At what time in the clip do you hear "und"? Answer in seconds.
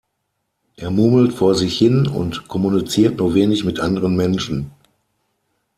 2.07-2.47